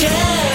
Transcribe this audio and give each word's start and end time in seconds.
Yeah. 0.00 0.53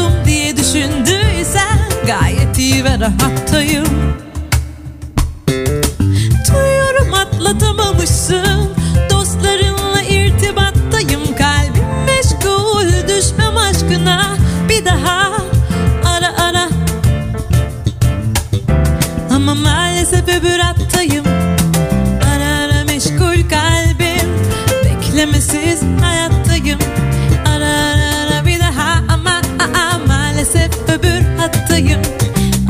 Mutsuzum 0.00 0.24
diye 0.24 0.56
düşündüysen 0.56 1.78
Gayet 2.06 2.58
iyi 2.58 2.84
ve 2.84 2.98
rahattayım. 2.98 3.86
Duyuyorum 6.48 7.14
atlatamamışsın. 7.14 8.70
Dostlarınla 9.10 10.02
irtibattayım. 10.02 11.20
Kalbim 11.38 11.84
meşgul. 12.06 13.08
Düşmem 13.08 13.56
aşkına. 13.56 14.36
Bir 14.68 14.84
daha 14.84 15.32
ara 16.04 16.42
ara. 16.42 16.68
Ama 19.34 19.54
maalesef 19.54 20.28
öbür 20.28 20.58
hattayım 20.58 21.24
Ara 22.34 22.64
ara 22.64 22.84
meşgul 22.84 23.48
kalbim. 23.50 24.30
Beklemesiz 24.84 25.82
hayattayım 26.00 26.78
hattayım 31.80 32.00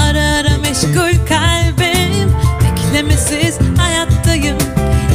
Ara 0.02 0.22
ara 0.22 0.58
meşgul 0.58 1.26
kalbim 1.28 2.32
Beklemesiz 2.62 3.58
hayattayım 3.78 4.58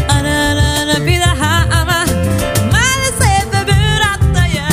Ara 0.10 0.30
ara 0.30 0.80
ara 0.80 1.06
bir 1.06 1.22
daha 1.22 1.82
ama 1.82 2.06
Maalesef 2.72 3.48
öbür 3.64 4.02
hattayım 4.02 4.66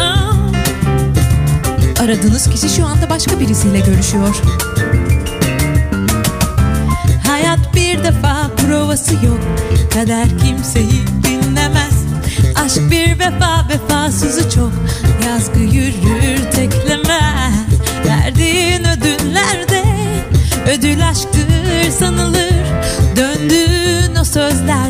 Aa. 0.00 0.32
Aradığınız 2.02 2.50
kişi 2.50 2.68
şu 2.76 2.86
anda 2.86 3.10
başka 3.10 3.40
birisiyle 3.40 3.80
görüşüyor. 3.80 4.36
Hayat 7.26 7.74
bir 7.74 8.04
defa 8.04 8.50
provası 8.56 9.14
yok 9.14 9.38
Kader 9.94 10.26
kimseyi 10.38 11.17
Aşk 12.68 12.90
bir 12.90 13.18
vefa 13.18 13.68
vefasızı 13.68 14.50
çok. 14.50 14.72
Yazgı 15.26 15.60
yürür 15.60 16.50
teklemez 16.52 17.54
Verdiğin 18.06 18.84
ödüllerde 18.84 19.84
Ödül 20.72 21.08
aşktır 21.08 21.90
sanılır. 21.98 22.52
Döndüğün 23.16 24.14
o 24.20 24.24
sözlerde 24.24 24.87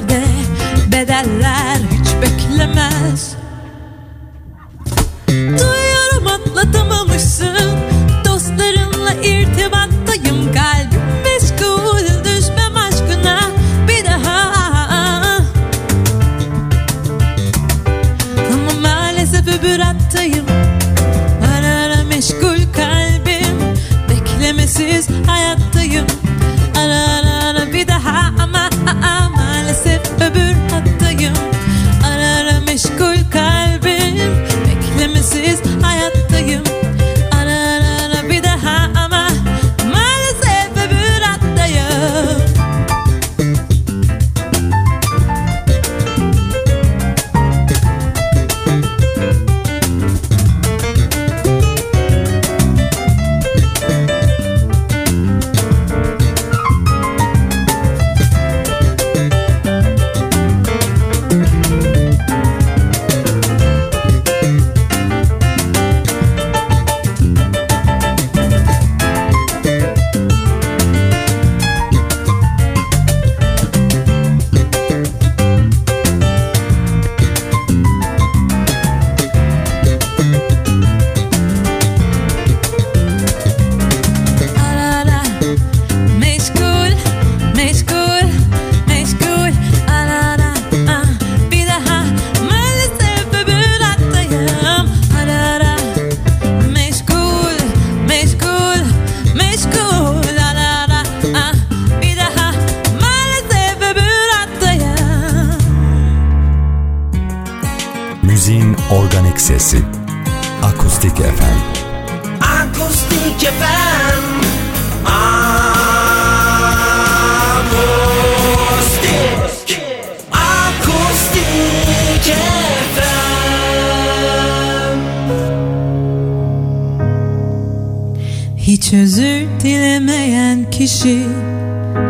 kişi 130.88 131.26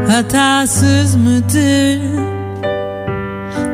hatasız 0.09 1.17
mıdır? 1.17 2.01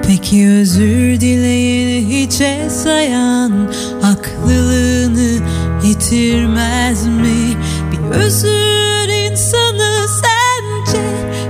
Peki 0.07 0.49
özür 0.49 1.21
dileyeni 1.21 2.09
hiçe 2.09 2.71
sayan 2.71 3.73
haklılığını 4.03 5.47
yitirmez 5.85 7.07
mi? 7.07 7.57
Bir 7.93 8.17
özür 8.17 9.09
insanı 9.31 10.07
sence 10.09 11.03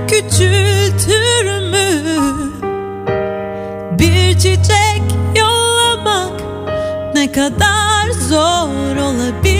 küçültür 0.07 1.69
mü? 1.71 1.87
Bir 3.99 4.33
çiçek 4.37 5.03
yollamak 5.35 6.41
ne 7.13 7.31
kadar 7.31 8.11
zor 8.29 8.95
olabilir 8.95 9.54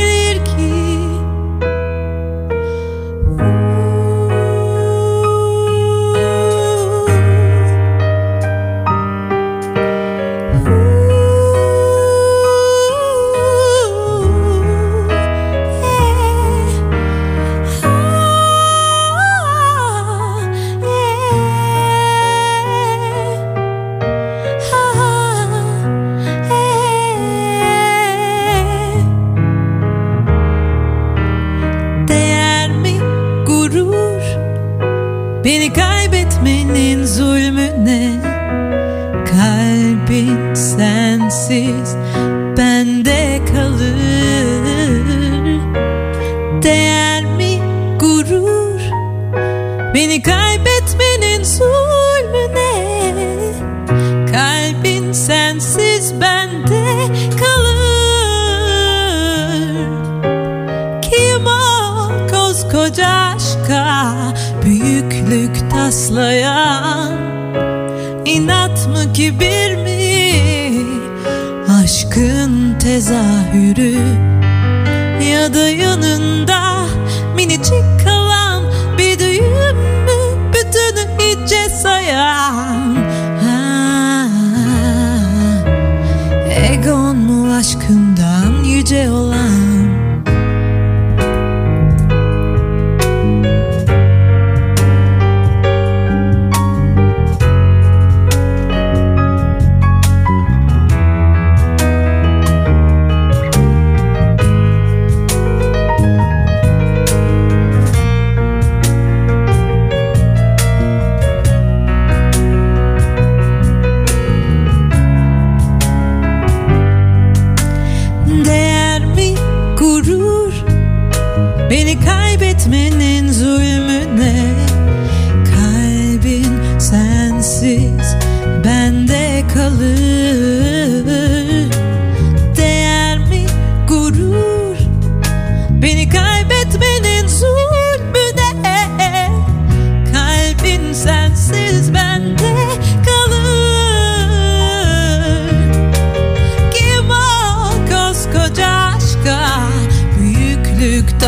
still 88.95 89.44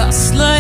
just 0.08 0.34
like 0.36 0.57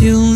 tune 0.00 0.29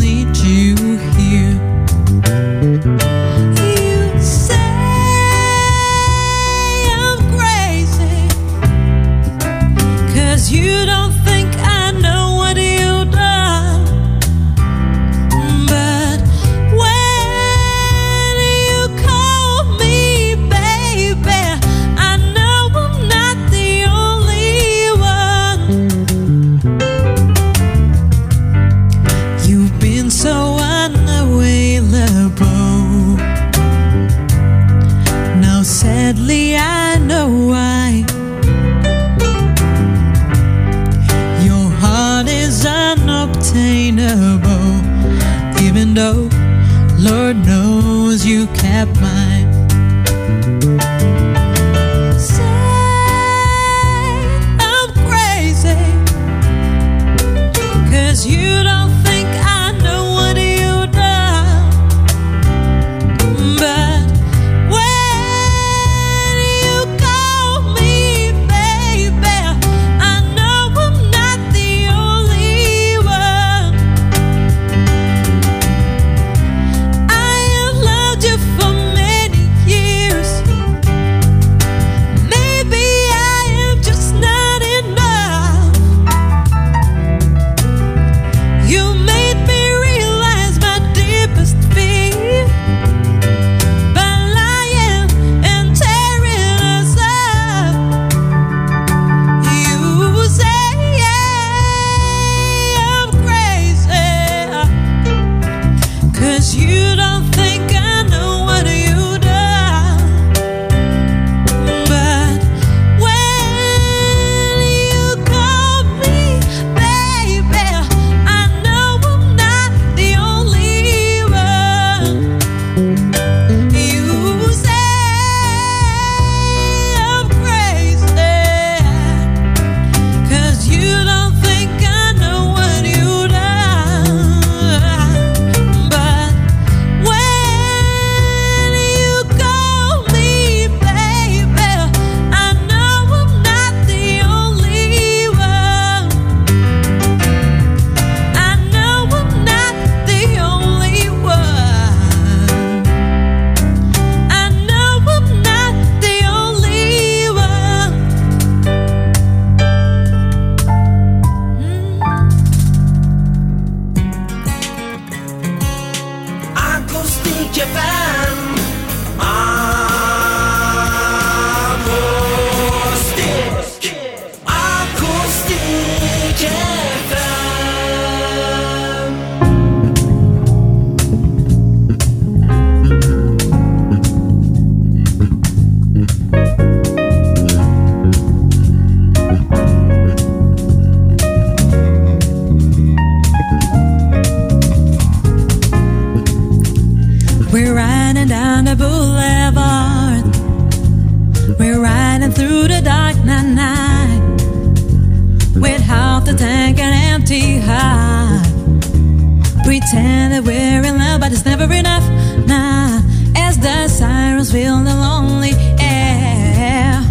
fill 214.55 214.85
the 214.85 214.95
lonely 214.95 215.51
air. 215.81 217.01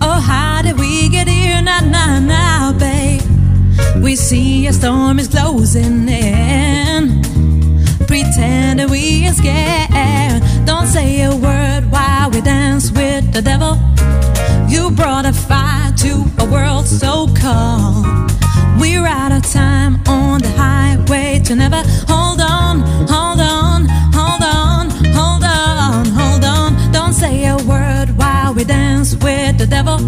Oh, 0.00 0.20
how 0.30 0.62
did 0.62 0.78
we 0.78 1.08
get 1.08 1.26
here? 1.26 1.60
Nah, 1.60 1.80
nah, 1.80 2.20
nah, 2.20 2.72
babe. 2.72 3.20
We 4.00 4.14
see 4.14 4.68
a 4.68 4.72
storm 4.72 5.18
is 5.18 5.26
closing 5.26 6.08
in. 6.08 7.02
Pretend 8.06 8.78
that 8.78 8.88
we 8.90 9.26
are 9.26 9.36
scared. 9.40 10.40
Don't 10.66 10.86
say 10.86 11.22
a 11.22 11.34
word 11.34 11.90
while 11.90 12.30
we 12.30 12.40
dance 12.42 12.92
with 12.92 13.24
the 13.32 13.42
devil. 13.42 13.74
You 14.72 14.92
brought 14.92 15.26
a 15.26 15.32
fire 15.32 15.92
to 16.04 16.12
a 16.38 16.46
world 16.54 16.86
so 16.86 17.26
cold. 17.42 18.06
We're 18.80 19.08
out 19.20 19.32
of 19.32 19.42
time 19.42 19.94
on 20.06 20.42
the 20.42 20.52
highway 20.56 21.40
to 21.46 21.56
never 21.56 21.82
devil. 29.68 30.00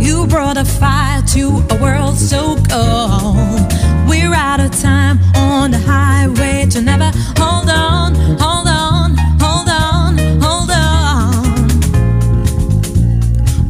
You 0.00 0.26
brought 0.26 0.56
a 0.56 0.64
fire 0.64 1.22
to 1.34 1.64
a 1.70 1.76
world 1.80 2.16
so 2.16 2.56
cold. 2.70 3.72
We're 4.08 4.34
out 4.34 4.60
of 4.60 4.70
time 4.80 5.18
on 5.36 5.70
the 5.70 5.78
highway 5.78 6.66
to 6.70 6.80
never 6.80 7.10
hold 7.38 7.68
on, 7.70 8.14
hold 8.38 8.68
on, 8.68 9.16
hold 9.40 9.68
on, 9.68 10.18
hold 10.40 10.70
on. 10.70 11.44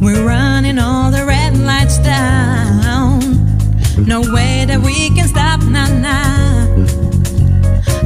We're 0.01 0.25
running 0.25 0.77
all 0.79 1.11
the 1.11 1.25
red 1.25 1.57
lights 1.57 1.99
down. 1.99 3.19
No 4.05 4.21
way 4.21 4.65
that 4.65 4.81
we 4.83 5.09
can 5.15 5.27
stop, 5.27 5.61
nah, 5.63 5.87
nah. 5.87 6.65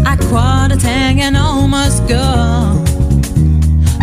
I 0.06 0.16
caught 0.30 0.72
a 0.72 0.78
tank 0.78 1.20
and 1.20 1.36
almost 1.36 2.08
go. 2.08 2.86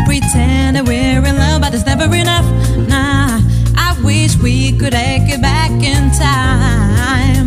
Pretend 0.05 0.77
that 0.77 0.85
we're 0.87 1.25
in 1.25 1.37
love, 1.37 1.61
but 1.61 1.75
it's 1.75 1.87
never 1.87 2.05
enough, 2.15 2.45
we 4.47 4.71
could 4.79 4.93
take 4.93 5.29
it 5.29 5.43
back 5.43 5.73
in 5.73 6.09
time. 6.13 7.47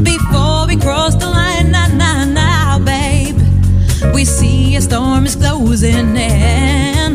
Before 0.00 0.64
we 0.68 0.76
cross 0.76 1.16
the 1.16 1.28
line, 1.28 1.72
nah, 1.72 1.88
nah, 1.88 2.24
nah, 2.24 2.78
babe. 2.78 3.40
We 4.14 4.24
see 4.24 4.76
a 4.76 4.80
storm 4.80 5.26
is 5.26 5.34
closing 5.34 6.16
in. 6.16 7.10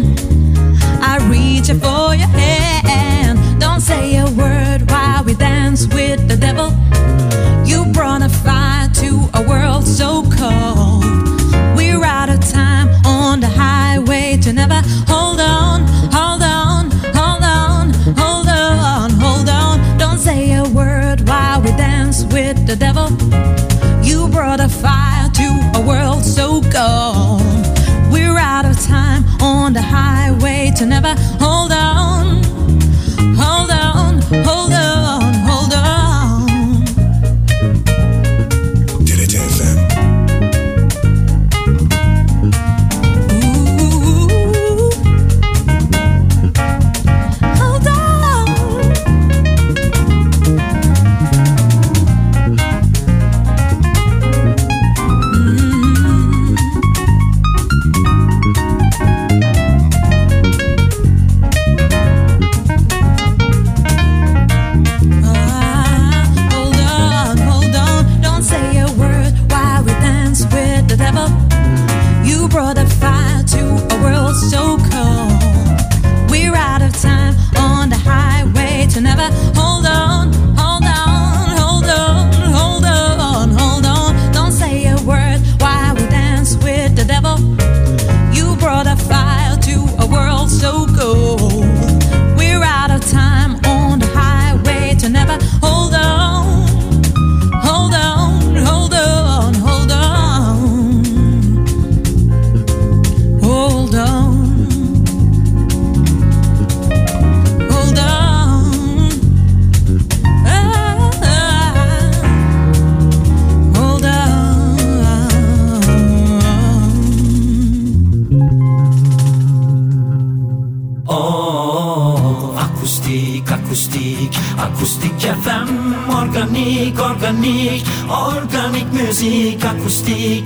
I 1.12 1.15
reach 1.32 1.69
out 1.69 1.80
for 1.86 2.13
your 2.13 2.28
hand. 2.28 3.39
Don't 3.58 3.80
say 3.80 4.17
a 4.17 4.25
word 4.25 4.82
while 4.91 5.23
we 5.23 5.34
dance 5.34 5.88
with 5.88 6.28
the 6.28 6.36
devil. 6.36 6.71
You 7.65 7.89
brought 7.93 8.21
a 8.21 8.28
fire 8.28 8.89
to 9.01 9.30
a 9.34 9.41
world 9.47 9.88
so 9.88 10.23
cold. 10.23 11.06
We're 11.78 12.04
out 12.04 12.30
of 12.30 12.41
time 12.51 12.89
on 13.06 13.39
the 13.39 13.47
highway 13.47 14.38
to 14.43 14.51
never 14.51 14.82
hold 15.08 15.39
on, 15.39 15.88
the 22.76 22.86
devil. 22.86 23.10
You 24.04 24.28
brought 24.30 24.60
a 24.60 24.70
fire 24.70 25.14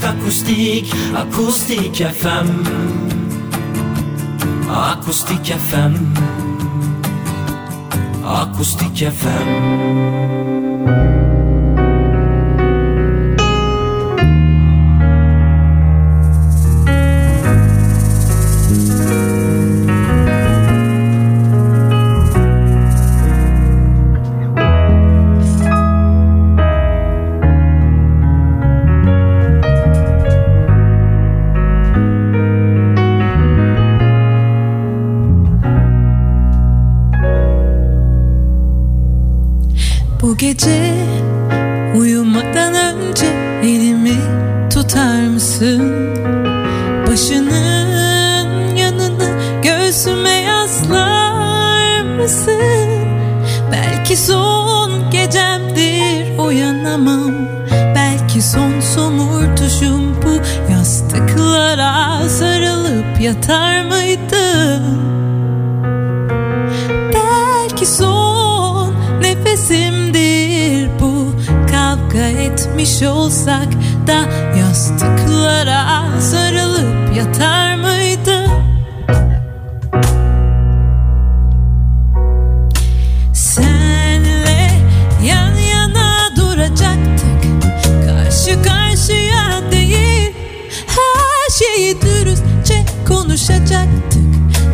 acoustique, 0.04 0.92
acoustique 1.16 2.02
FM. 2.02 2.64
Acoustique 4.72 5.54
femme, 5.58 6.14
Acoustique 8.24 9.10
femme 9.10 11.29
konuşacaktık 93.50 94.22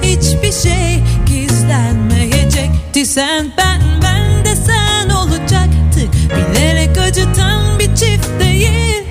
Hiçbir 0.04 0.52
şey 0.52 1.04
gizlenmeyecekti. 1.26 3.06
Sen 3.06 3.52
ben 3.58 3.82
ben 4.04 4.46
de 4.46 4.56
sen 4.56 5.10
olacaktık. 5.10 6.14
Bilerek 6.14 6.98
acıtan 6.98 7.80
bir 7.80 7.96
çift 7.96 8.30
değil. 8.40 9.04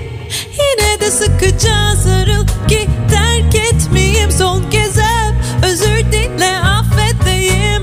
Yine 0.52 1.00
de 1.00 1.10
sıkıca 1.10 1.96
sarıl 2.04 2.46
ki 2.68 2.88
terk 3.10 3.54
etmeyeyim 3.54 4.30
Son 4.30 4.70
kez 4.70 4.96
hep. 4.96 5.34
Özür 5.64 6.12
dile 6.12 6.58
affet 6.60 7.26
deyim. 7.26 7.82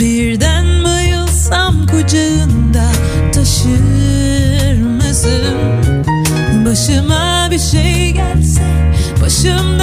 Birden 0.00 0.84
bayılsam 0.84 1.86
kucağında 1.86 2.90
taşır 3.34 4.82
mısın? 4.82 5.56
Başım 6.66 7.09
şimdi 9.42 9.82